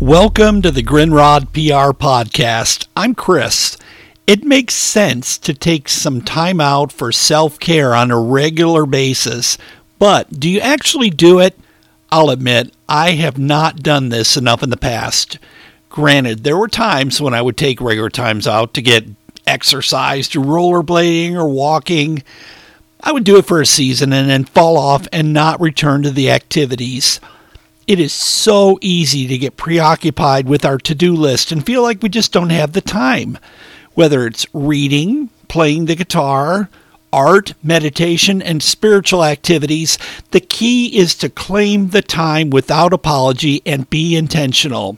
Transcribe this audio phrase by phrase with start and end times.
[0.00, 2.86] Welcome to the Grindrod PR podcast.
[2.96, 3.76] I'm Chris.
[4.26, 9.58] It makes sense to take some time out for self care on a regular basis,
[9.98, 11.54] but do you actually do it?
[12.10, 15.38] I'll admit, I have not done this enough in the past.
[15.90, 19.04] Granted, there were times when I would take regular times out to get
[19.46, 22.22] exercise, to rollerblading or walking.
[23.02, 26.10] I would do it for a season and then fall off and not return to
[26.10, 27.20] the activities.
[27.90, 32.00] It is so easy to get preoccupied with our to do list and feel like
[32.00, 33.36] we just don't have the time.
[33.94, 36.70] Whether it's reading, playing the guitar,
[37.12, 39.98] art, meditation, and spiritual activities,
[40.30, 44.96] the key is to claim the time without apology and be intentional.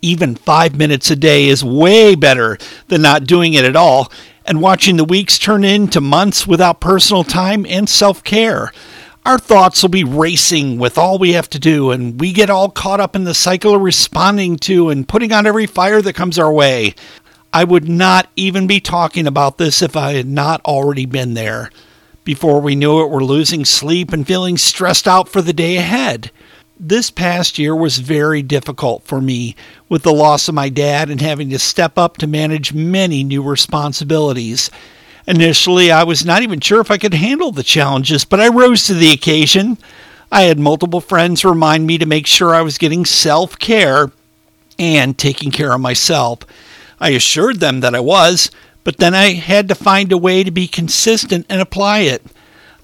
[0.00, 2.56] Even five minutes a day is way better
[2.88, 4.10] than not doing it at all
[4.46, 8.72] and watching the weeks turn into months without personal time and self care
[9.24, 12.68] our thoughts will be racing with all we have to do, and we get all
[12.68, 16.38] caught up in the cycle of responding to and putting out every fire that comes
[16.38, 16.94] our way.
[17.52, 21.70] I would not even be talking about this if I had not already been there.
[22.24, 26.30] Before we knew it, we're losing sleep and feeling stressed out for the day ahead.
[26.80, 29.54] This past year was very difficult for me
[29.88, 33.42] with the loss of my dad and having to step up to manage many new
[33.42, 34.68] responsibilities.
[35.26, 38.86] Initially, I was not even sure if I could handle the challenges, but I rose
[38.86, 39.78] to the occasion.
[40.32, 44.10] I had multiple friends remind me to make sure I was getting self care
[44.78, 46.40] and taking care of myself.
[46.98, 48.50] I assured them that I was,
[48.84, 52.22] but then I had to find a way to be consistent and apply it.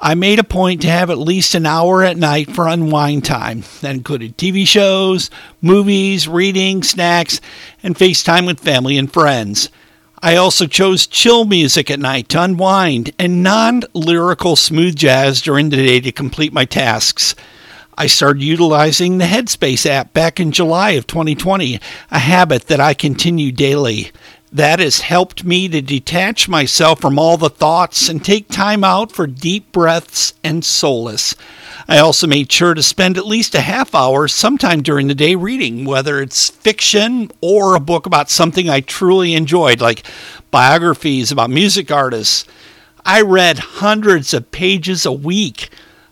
[0.00, 3.64] I made a point to have at least an hour at night for unwind time.
[3.80, 5.28] That included TV shows,
[5.60, 7.40] movies, reading, snacks,
[7.82, 9.70] and FaceTime with family and friends.
[10.20, 15.68] I also chose chill music at night to unwind and non lyrical smooth jazz during
[15.68, 17.36] the day to complete my tasks.
[17.96, 22.94] I started utilizing the Headspace app back in July of 2020, a habit that I
[22.94, 24.10] continue daily.
[24.50, 29.12] That has helped me to detach myself from all the thoughts and take time out
[29.12, 31.34] for deep breaths and solace.
[31.86, 35.34] I also made sure to spend at least a half hour sometime during the day
[35.34, 40.06] reading, whether it's fiction or a book about something I truly enjoyed, like
[40.50, 42.46] biographies about music artists.
[43.04, 45.68] I read hundreds of pages a week.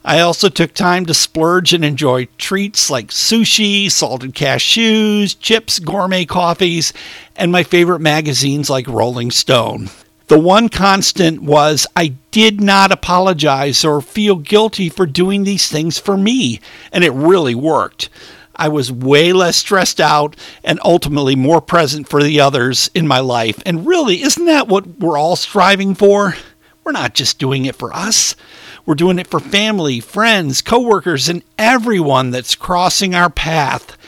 [0.09, 6.25] I also took time to splurge and enjoy treats like sushi, salted cashews, chips, gourmet
[6.25, 6.93] coffees,
[7.35, 9.91] and my favorite magazines like Rolling Stone.
[10.29, 15.99] The one constant was I did not apologize or feel guilty for doing these things
[15.99, 16.61] for me,
[16.93, 18.09] and it really worked.
[18.55, 23.19] I was way less stressed out and ultimately more present for the others in my
[23.19, 23.61] life.
[23.67, 26.37] And really, isn't that what we're all striving for?
[26.85, 28.37] We're not just doing it for us.
[28.87, 33.99] We're doing it for family, friends, coworkers, and everyone that's crossing our path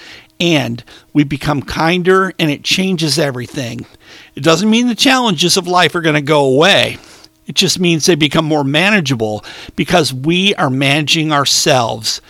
[0.41, 3.85] and we become kinder and it changes everything.
[4.35, 6.99] It doesn't mean the challenges of life are going to go away.
[7.47, 9.43] It just means they become more manageable
[9.75, 12.21] because we are managing ourselves.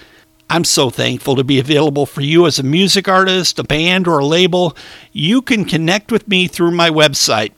[0.48, 4.20] I'm so thankful to be available for you as a music artist, a band, or
[4.20, 4.74] a label.
[5.12, 7.52] You can connect with me through my website,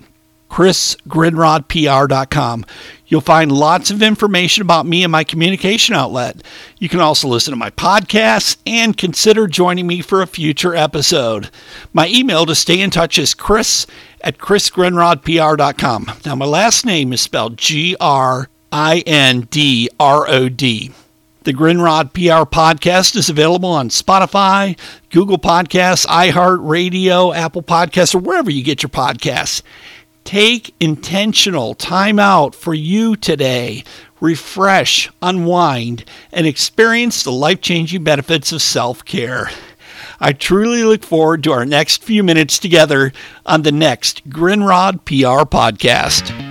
[0.50, 2.66] chrisgrindrodpr.com.
[3.10, 6.44] You'll find lots of information about me and my communication outlet.
[6.78, 11.50] You can also listen to my podcasts and consider joining me for a future episode.
[11.92, 13.84] My email to stay in touch is chris
[14.20, 16.12] at chrisgrindrodpr.com.
[16.24, 20.92] Now, my last name is spelled G R I N D R O D.
[21.42, 24.78] The Grindrod PR podcast is available on Spotify,
[25.08, 29.62] Google Podcasts, iHeartRadio, Apple Podcasts, or wherever you get your podcasts.
[30.30, 33.82] Take intentional time out for you today.
[34.20, 39.50] Refresh, unwind, and experience the life changing benefits of self care.
[40.20, 43.12] I truly look forward to our next few minutes together
[43.44, 46.49] on the next Grindrod PR podcast.